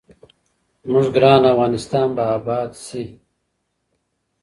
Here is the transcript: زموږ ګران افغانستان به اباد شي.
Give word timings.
زموږ 0.85 1.05
ګران 1.15 1.41
افغانستان 1.53 2.07
به 2.15 2.23
اباد 2.37 2.71
شي. 2.85 3.03